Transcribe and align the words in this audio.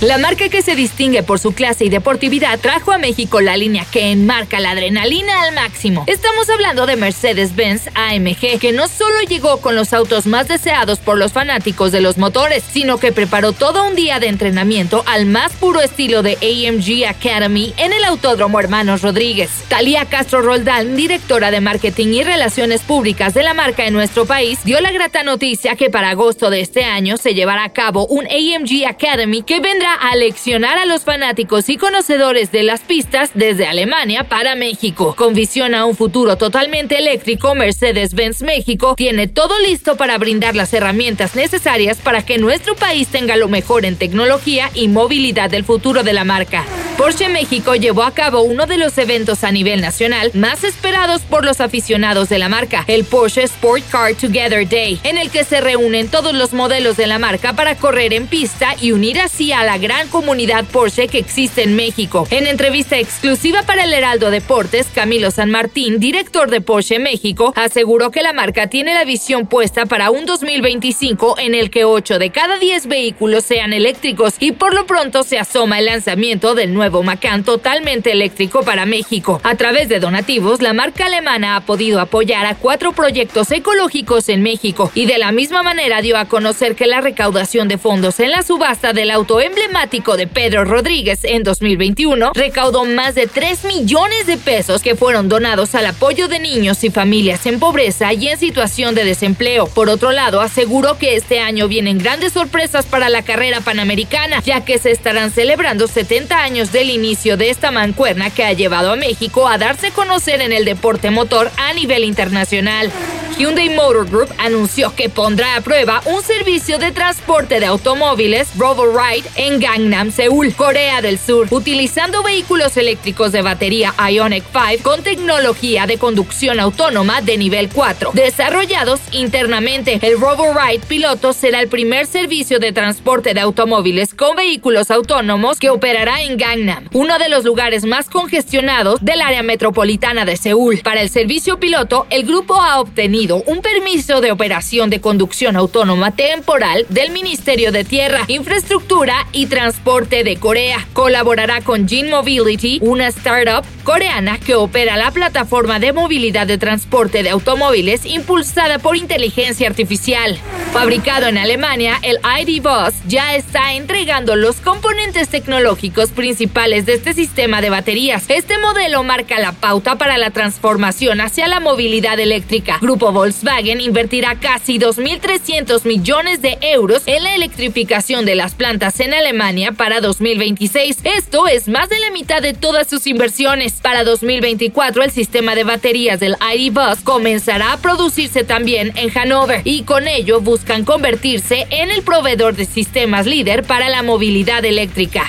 La 0.00 0.16
marca 0.16 0.48
que 0.48 0.62
se 0.62 0.76
distingue 0.76 1.24
por 1.24 1.40
su 1.40 1.54
clase 1.54 1.84
y 1.84 1.88
deportividad 1.88 2.60
trajo 2.60 2.92
a 2.92 2.98
México 2.98 3.40
la 3.40 3.56
línea 3.56 3.84
que 3.90 4.12
enmarca 4.12 4.60
la 4.60 4.70
adrenalina 4.70 5.42
al 5.42 5.56
máximo. 5.56 6.04
Estamos 6.06 6.48
hablando 6.48 6.86
de 6.86 6.94
Mercedes-Benz 6.94 7.88
AMG, 7.96 8.60
que 8.60 8.70
no 8.72 8.86
solo 8.86 9.22
llegó 9.28 9.56
con 9.56 9.74
los 9.74 9.92
autos 9.92 10.26
más 10.26 10.46
deseados 10.46 11.00
por 11.00 11.18
los 11.18 11.32
fanáticos 11.32 11.90
de 11.90 12.00
los 12.00 12.16
motores, 12.16 12.62
sino 12.72 12.98
que 12.98 13.10
preparó 13.10 13.50
todo 13.50 13.88
un 13.88 13.96
día 13.96 14.20
de 14.20 14.28
entrenamiento 14.28 15.02
al 15.04 15.26
más 15.26 15.52
puro 15.54 15.80
estilo 15.80 16.22
de 16.22 16.34
AMG 16.34 17.08
Academy 17.08 17.74
en 17.76 17.92
el 17.92 18.04
Autódromo 18.04 18.60
Hermanos 18.60 19.02
Rodríguez. 19.02 19.50
Talía 19.66 20.04
Castro 20.04 20.42
Roldán, 20.42 20.94
directora 20.94 21.50
de 21.50 21.60
Marketing 21.60 22.14
y 22.14 22.22
Relaciones 22.22 22.82
Públicas 22.82 23.34
de 23.34 23.42
la 23.42 23.52
marca 23.52 23.84
en 23.84 23.94
nuestro 23.94 24.26
país, 24.26 24.60
dio 24.62 24.80
la 24.80 24.92
grata 24.92 25.24
noticia 25.24 25.74
que 25.74 25.90
para 25.90 26.10
agosto 26.10 26.50
de 26.50 26.60
este 26.60 26.84
año 26.84 27.16
se 27.16 27.34
llevará 27.34 27.64
a 27.64 27.72
cabo 27.72 28.06
un 28.06 28.28
AMG 28.28 28.86
Academy 28.86 29.42
que 29.42 29.58
vendrá 29.58 29.87
a 29.94 30.16
leccionar 30.16 30.78
a 30.78 30.86
los 30.86 31.04
fanáticos 31.04 31.68
y 31.68 31.76
conocedores 31.76 32.52
de 32.52 32.62
las 32.62 32.80
pistas 32.80 33.30
desde 33.34 33.66
Alemania 33.66 34.24
para 34.24 34.54
México. 34.54 35.14
Con 35.16 35.34
visión 35.34 35.74
a 35.74 35.84
un 35.84 35.96
futuro 35.96 36.36
totalmente 36.36 36.98
eléctrico, 36.98 37.54
Mercedes-Benz 37.54 38.42
México 38.42 38.94
tiene 38.96 39.28
todo 39.28 39.58
listo 39.60 39.96
para 39.96 40.18
brindar 40.18 40.56
las 40.56 40.72
herramientas 40.72 41.34
necesarias 41.34 41.98
para 41.98 42.24
que 42.24 42.38
nuestro 42.38 42.74
país 42.74 43.08
tenga 43.08 43.36
lo 43.36 43.48
mejor 43.48 43.84
en 43.84 43.96
tecnología 43.96 44.70
y 44.74 44.88
movilidad 44.88 45.50
del 45.50 45.64
futuro 45.64 46.02
de 46.02 46.12
la 46.12 46.24
marca. 46.24 46.64
Porsche 46.98 47.28
México 47.28 47.76
llevó 47.76 48.02
a 48.02 48.10
cabo 48.10 48.42
uno 48.42 48.66
de 48.66 48.76
los 48.76 48.98
eventos 48.98 49.44
a 49.44 49.52
nivel 49.52 49.80
nacional 49.80 50.32
más 50.34 50.64
esperados 50.64 51.22
por 51.22 51.44
los 51.44 51.60
aficionados 51.60 52.28
de 52.28 52.40
la 52.40 52.48
marca, 52.48 52.84
el 52.88 53.04
Porsche 53.04 53.44
Sport 53.44 53.84
Car 53.88 54.14
Together 54.16 54.68
Day, 54.68 54.98
en 55.04 55.16
el 55.16 55.30
que 55.30 55.44
se 55.44 55.60
reúnen 55.60 56.08
todos 56.08 56.34
los 56.34 56.52
modelos 56.52 56.96
de 56.96 57.06
la 57.06 57.20
marca 57.20 57.52
para 57.52 57.76
correr 57.76 58.12
en 58.14 58.26
pista 58.26 58.74
y 58.80 58.90
unir 58.90 59.20
así 59.20 59.52
a 59.52 59.62
la 59.62 59.78
gran 59.78 60.08
comunidad 60.08 60.64
Porsche 60.64 61.06
que 61.06 61.18
existe 61.18 61.62
en 61.62 61.76
México. 61.76 62.26
En 62.32 62.48
entrevista 62.48 62.98
exclusiva 62.98 63.62
para 63.62 63.84
el 63.84 63.92
Heraldo 63.92 64.32
Deportes, 64.32 64.88
Camilo 64.92 65.30
San 65.30 65.52
Martín, 65.52 66.00
director 66.00 66.50
de 66.50 66.60
Porsche 66.60 66.98
México, 66.98 67.52
aseguró 67.54 68.10
que 68.10 68.24
la 68.24 68.32
marca 68.32 68.66
tiene 68.66 68.92
la 68.92 69.04
visión 69.04 69.46
puesta 69.46 69.86
para 69.86 70.10
un 70.10 70.26
2025 70.26 71.36
en 71.38 71.54
el 71.54 71.70
que 71.70 71.84
8 71.84 72.18
de 72.18 72.30
cada 72.30 72.58
10 72.58 72.88
vehículos 72.88 73.44
sean 73.44 73.72
eléctricos 73.72 74.34
y 74.40 74.50
por 74.50 74.74
lo 74.74 74.84
pronto 74.84 75.22
se 75.22 75.38
asoma 75.38 75.78
el 75.78 75.84
lanzamiento 75.84 76.56
del 76.56 76.74
nuevo 76.74 76.87
Macan 76.90 77.44
totalmente 77.44 78.12
eléctrico 78.12 78.62
para 78.62 78.86
México. 78.86 79.40
A 79.44 79.54
través 79.54 79.88
de 79.88 80.00
donativos, 80.00 80.62
la 80.62 80.72
marca 80.72 81.06
alemana 81.06 81.56
ha 81.56 81.60
podido 81.60 82.00
apoyar 82.00 82.46
a 82.46 82.54
cuatro 82.54 82.92
proyectos 82.92 83.50
ecológicos 83.52 84.28
en 84.28 84.42
México 84.42 84.90
y 84.94 85.06
de 85.06 85.18
la 85.18 85.32
misma 85.32 85.62
manera 85.62 86.02
dio 86.02 86.16
a 86.16 86.24
conocer 86.24 86.74
que 86.74 86.86
la 86.86 87.00
recaudación 87.00 87.68
de 87.68 87.78
fondos 87.78 88.18
en 88.20 88.30
la 88.30 88.42
subasta 88.42 88.92
del 88.92 89.10
auto 89.10 89.40
emblemático 89.40 90.16
de 90.16 90.26
Pedro 90.26 90.64
Rodríguez 90.64 91.24
en 91.24 91.42
2021 91.42 92.32
recaudó 92.34 92.84
más 92.84 93.14
de 93.14 93.26
3 93.26 93.64
millones 93.64 94.26
de 94.26 94.36
pesos 94.36 94.82
que 94.82 94.96
fueron 94.96 95.28
donados 95.28 95.74
al 95.74 95.86
apoyo 95.86 96.28
de 96.28 96.38
niños 96.38 96.82
y 96.84 96.90
familias 96.90 97.46
en 97.46 97.60
pobreza 97.60 98.12
y 98.12 98.28
en 98.28 98.38
situación 98.38 98.94
de 98.94 99.04
desempleo. 99.04 99.66
Por 99.66 99.88
otro 99.88 100.12
lado, 100.12 100.40
aseguró 100.40 100.98
que 100.98 101.16
este 101.16 101.40
año 101.40 101.68
vienen 101.68 101.98
grandes 101.98 102.32
sorpresas 102.32 102.86
para 102.86 103.08
la 103.08 103.22
carrera 103.22 103.60
panamericana, 103.60 104.42
ya 104.42 104.64
que 104.64 104.78
se 104.78 104.90
estarán 104.90 105.30
celebrando 105.30 105.86
70 105.86 106.36
años 106.36 106.72
del 106.78 106.90
inicio 106.90 107.36
de 107.36 107.50
esta 107.50 107.72
mancuerna 107.72 108.30
que 108.30 108.44
ha 108.44 108.52
llevado 108.52 108.92
a 108.92 108.96
México 108.96 109.48
a 109.48 109.58
darse 109.58 109.88
a 109.88 109.90
conocer 109.90 110.40
en 110.40 110.52
el 110.52 110.64
deporte 110.64 111.10
motor 111.10 111.50
a 111.56 111.72
nivel 111.72 112.04
internacional. 112.04 112.92
Hyundai 113.38 113.68
Motor 113.68 114.10
Group 114.10 114.34
anunció 114.38 114.96
que 114.96 115.08
pondrá 115.08 115.54
a 115.54 115.60
prueba 115.60 116.02
un 116.06 116.22
servicio 116.24 116.76
de 116.78 116.90
transporte 116.90 117.60
de 117.60 117.66
automóviles 117.66 118.48
RoboRide 118.58 119.28
en 119.36 119.60
Gangnam, 119.60 120.10
Seúl, 120.10 120.52
Corea 120.54 121.00
del 121.02 121.20
Sur, 121.20 121.46
utilizando 121.52 122.24
vehículos 122.24 122.76
eléctricos 122.76 123.30
de 123.30 123.42
batería 123.42 123.94
Ionic 124.10 124.42
5 124.50 124.82
con 124.82 125.04
tecnología 125.04 125.86
de 125.86 125.98
conducción 125.98 126.58
autónoma 126.58 127.20
de 127.20 127.38
nivel 127.38 127.68
4, 127.68 128.10
desarrollados 128.12 128.98
internamente. 129.12 130.00
El 130.02 130.18
RoboRide 130.18 130.84
piloto 130.88 131.32
será 131.32 131.60
el 131.60 131.68
primer 131.68 132.06
servicio 132.06 132.58
de 132.58 132.72
transporte 132.72 133.34
de 133.34 133.40
automóviles 133.40 134.14
con 134.14 134.34
vehículos 134.34 134.90
autónomos 134.90 135.60
que 135.60 135.70
operará 135.70 136.22
en 136.22 136.38
Gangnam, 136.38 136.88
uno 136.92 137.20
de 137.20 137.28
los 137.28 137.44
lugares 137.44 137.84
más 137.84 138.10
congestionados 138.10 138.98
del 139.00 139.20
área 139.20 139.44
metropolitana 139.44 140.24
de 140.24 140.36
Seúl. 140.36 140.80
Para 140.82 141.02
el 141.02 141.08
servicio 141.08 141.60
piloto, 141.60 142.08
el 142.10 142.24
grupo 142.24 142.60
ha 142.60 142.80
obtenido 142.80 143.27
un 143.36 143.60
permiso 143.60 144.20
de 144.20 144.32
operación 144.32 144.90
de 144.90 145.00
conducción 145.00 145.56
autónoma 145.56 146.16
temporal 146.16 146.86
del 146.88 147.10
Ministerio 147.12 147.72
de 147.72 147.84
Tierra, 147.84 148.20
Infraestructura 148.28 149.26
y 149.32 149.46
Transporte 149.46 150.24
de 150.24 150.36
Corea. 150.36 150.86
Colaborará 150.92 151.60
con 151.60 151.88
Jin 151.88 152.10
Mobility, 152.10 152.78
una 152.82 153.08
startup 153.08 153.64
coreana 153.84 154.38
que 154.38 154.54
opera 154.54 154.96
la 154.96 155.10
plataforma 155.10 155.78
de 155.78 155.92
movilidad 155.92 156.46
de 156.46 156.58
transporte 156.58 157.22
de 157.22 157.30
automóviles 157.30 158.04
impulsada 158.06 158.78
por 158.78 158.96
inteligencia 158.96 159.68
artificial. 159.68 160.38
Fabricado 160.72 161.26
en 161.26 161.38
Alemania, 161.38 161.98
el 162.02 162.18
ID 162.40 162.62
Bus 162.62 162.94
ya 163.06 163.34
está 163.34 163.72
entregando 163.72 164.36
los 164.36 164.56
componentes 164.56 165.28
tecnológicos 165.28 166.10
principales 166.10 166.84
de 166.86 166.94
este 166.94 167.14
sistema 167.14 167.60
de 167.60 167.70
baterías. 167.70 168.24
Este 168.28 168.58
modelo 168.58 169.02
marca 169.02 169.40
la 169.40 169.52
pauta 169.52 169.96
para 169.96 170.18
la 170.18 170.30
transformación 170.30 171.20
hacia 171.20 171.48
la 171.48 171.58
movilidad 171.58 172.20
eléctrica. 172.20 172.78
Grupo 172.80 173.12
Volkswagen 173.12 173.80
invertirá 173.80 174.36
casi 174.38 174.78
2.300 174.78 175.84
millones 175.84 176.42
de 176.42 176.58
euros 176.60 177.02
en 177.06 177.24
la 177.24 177.34
electrificación 177.34 178.26
de 178.26 178.34
las 178.34 178.54
plantas 178.54 179.00
en 179.00 179.14
Alemania 179.14 179.72
para 179.72 180.00
2026. 180.00 180.98
Esto 181.02 181.48
es 181.48 181.66
más 181.68 181.88
de 181.88 181.98
la 181.98 182.10
mitad 182.10 182.42
de 182.42 182.52
todas 182.54 182.88
sus 182.88 183.06
inversiones. 183.06 183.72
Para 183.74 184.04
2024, 184.04 185.02
el 185.02 185.10
sistema 185.10 185.54
de 185.54 185.64
baterías 185.64 186.20
del 186.20 186.36
ID 186.54 186.72
Bus 186.72 187.00
comenzará 187.02 187.72
a 187.72 187.78
producirse 187.78 188.44
también 188.44 188.92
en 188.96 189.10
Hannover 189.10 189.62
y 189.64 189.82
con 189.82 190.06
ello 190.06 190.40
convertirse 190.84 191.66
en 191.70 191.90
el 191.90 192.02
proveedor 192.02 192.54
de 192.54 192.66
sistemas 192.66 193.26
líder 193.26 193.64
para 193.64 193.88
la 193.88 194.02
movilidad 194.02 194.64
eléctrica. 194.64 195.24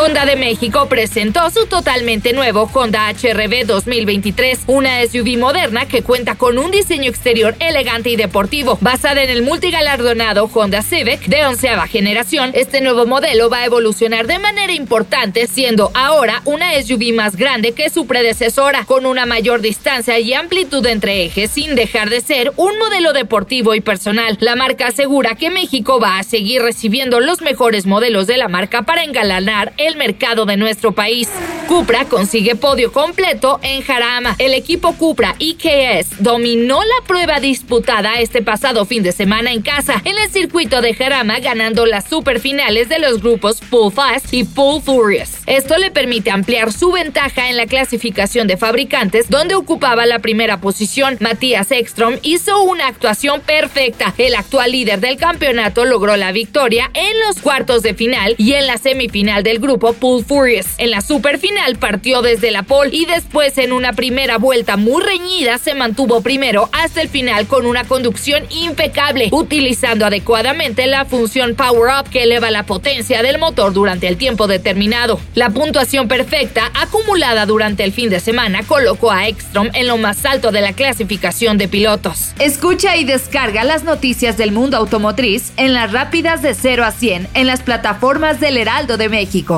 Honda 0.00 0.24
de 0.24 0.36
México 0.36 0.86
presentó 0.88 1.50
su 1.50 1.66
totalmente 1.66 2.32
nuevo 2.32 2.70
Honda 2.72 3.10
HRB 3.10 3.66
2023, 3.66 4.60
una 4.68 5.04
SUV 5.04 5.36
moderna 5.36 5.88
que 5.88 6.04
cuenta 6.04 6.36
con 6.36 6.56
un 6.56 6.70
diseño 6.70 7.10
exterior 7.10 7.56
elegante 7.58 8.08
y 8.08 8.14
deportivo, 8.14 8.78
basada 8.80 9.24
en 9.24 9.30
el 9.30 9.42
multigalardonado 9.42 10.48
Honda 10.54 10.82
Civic 10.82 11.26
de 11.26 11.44
onceava 11.44 11.88
generación. 11.88 12.52
Este 12.54 12.80
nuevo 12.80 13.06
modelo 13.06 13.50
va 13.50 13.58
a 13.58 13.64
evolucionar 13.64 14.28
de 14.28 14.38
manera 14.38 14.72
importante, 14.72 15.48
siendo 15.48 15.90
ahora 15.94 16.42
una 16.44 16.80
SUV 16.80 17.12
más 17.12 17.34
grande 17.34 17.72
que 17.72 17.90
su 17.90 18.06
predecesora, 18.06 18.84
con 18.84 19.04
una 19.04 19.26
mayor 19.26 19.62
distancia 19.62 20.20
y 20.20 20.32
amplitud 20.32 20.86
entre 20.86 21.24
ejes, 21.24 21.50
sin 21.50 21.74
dejar 21.74 22.08
de 22.08 22.20
ser 22.20 22.52
un 22.54 22.78
modelo 22.78 23.12
deportivo 23.12 23.74
y 23.74 23.80
personal. 23.80 24.38
La 24.38 24.54
marca 24.54 24.86
asegura 24.86 25.34
que 25.34 25.50
México 25.50 25.98
va 25.98 26.20
a 26.20 26.22
seguir 26.22 26.62
recibiendo 26.62 27.18
los 27.18 27.40
mejores 27.40 27.84
modelos 27.84 28.28
de 28.28 28.36
la 28.36 28.46
marca 28.46 28.82
para 28.82 29.02
engalanar 29.02 29.72
el 29.87 29.87
el 29.88 29.96
mercado 29.96 30.46
de 30.46 30.56
nuestro 30.56 30.92
país. 30.92 31.28
Cupra 31.66 32.06
consigue 32.06 32.54
podio 32.54 32.92
completo 32.92 33.60
en 33.62 33.82
Jarama. 33.82 34.36
El 34.38 34.54
equipo 34.54 34.94
Cupra 34.94 35.34
EKS 35.38 36.22
dominó 36.22 36.80
la 36.80 37.06
prueba 37.06 37.40
disputada 37.40 38.20
este 38.20 38.40
pasado 38.40 38.86
fin 38.86 39.02
de 39.02 39.12
semana 39.12 39.52
en 39.52 39.60
casa 39.60 40.00
en 40.04 40.16
el 40.18 40.30
circuito 40.30 40.80
de 40.80 40.94
Jarama, 40.94 41.40
ganando 41.40 41.84
las 41.84 42.08
superfinales 42.08 42.88
de 42.88 42.98
los 42.98 43.20
grupos 43.20 43.60
Pull 43.68 43.92
Fast 43.92 44.32
y 44.32 44.44
Pull 44.44 44.80
Furious. 44.80 45.30
Esto 45.46 45.76
le 45.76 45.90
permite 45.90 46.30
ampliar 46.30 46.72
su 46.72 46.90
ventaja 46.90 47.50
en 47.50 47.56
la 47.56 47.66
clasificación 47.66 48.46
de 48.46 48.56
fabricantes, 48.56 49.28
donde 49.28 49.54
ocupaba 49.54 50.06
la 50.06 50.20
primera 50.20 50.60
posición. 50.60 51.18
Matías 51.20 51.70
Ekstrom 51.70 52.16
hizo 52.22 52.62
una 52.62 52.86
actuación 52.86 53.42
perfecta. 53.42 54.14
El 54.16 54.34
actual 54.34 54.72
líder 54.72 55.00
del 55.00 55.18
campeonato 55.18 55.84
logró 55.84 56.16
la 56.16 56.32
victoria 56.32 56.90
en 56.94 57.20
los 57.26 57.40
cuartos 57.42 57.82
de 57.82 57.94
final 57.94 58.34
y 58.38 58.54
en 58.54 58.66
la 58.66 58.78
semifinal 58.78 59.42
del 59.42 59.58
grupo 59.58 59.67
Pull 59.76 60.24
Furious. 60.24 60.66
En 60.78 60.90
la 60.90 61.02
superfinal 61.02 61.76
partió 61.76 62.22
desde 62.22 62.50
la 62.50 62.62
pole 62.62 62.90
y 62.92 63.04
después 63.04 63.58
en 63.58 63.72
una 63.72 63.92
primera 63.92 64.38
vuelta 64.38 64.76
muy 64.78 65.02
reñida 65.02 65.58
se 65.58 65.74
mantuvo 65.74 66.22
primero 66.22 66.70
hasta 66.72 67.02
el 67.02 67.08
final 67.08 67.46
con 67.46 67.66
una 67.66 67.84
conducción 67.84 68.44
impecable, 68.50 69.28
utilizando 69.30 70.06
adecuadamente 70.06 70.86
la 70.86 71.04
función 71.04 71.54
Power 71.54 71.92
Up 72.00 72.10
que 72.10 72.22
eleva 72.22 72.50
la 72.50 72.64
potencia 72.64 73.22
del 73.22 73.38
motor 73.38 73.72
durante 73.72 74.08
el 74.08 74.16
tiempo 74.16 74.46
determinado. 74.46 75.20
La 75.34 75.50
puntuación 75.50 76.08
perfecta 76.08 76.70
acumulada 76.74 77.44
durante 77.44 77.84
el 77.84 77.92
fin 77.92 78.08
de 78.08 78.20
semana 78.20 78.62
colocó 78.62 79.10
a 79.10 79.28
Ekstrom 79.28 79.70
en 79.74 79.86
lo 79.86 79.98
más 79.98 80.24
alto 80.24 80.52
de 80.52 80.60
la 80.60 80.72
clasificación 80.72 81.58
de 81.58 81.68
pilotos. 81.68 82.32
Escucha 82.38 82.96
y 82.96 83.04
descarga 83.04 83.64
las 83.64 83.84
noticias 83.84 84.36
del 84.36 84.52
mundo 84.52 84.76
automotriz 84.76 85.52
en 85.56 85.74
las 85.74 85.92
rápidas 85.92 86.42
de 86.42 86.54
0 86.54 86.84
a 86.84 86.92
100 86.92 87.28
en 87.34 87.46
las 87.46 87.62
plataformas 87.62 88.40
del 88.40 88.56
Heraldo 88.56 88.96
de 88.96 89.08
México. 89.08 89.57